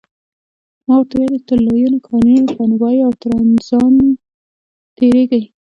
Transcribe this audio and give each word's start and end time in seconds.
ما 0.85 0.93
ورته 0.99 1.13
وویل 1.19 1.41
تر 1.49 1.57
لویینو، 1.65 2.03
کانیرو، 2.07 2.53
کانوبایو 2.57 3.05
او 3.07 3.13
ترانزانو 3.21 4.05
تیریږئ. 4.97 5.43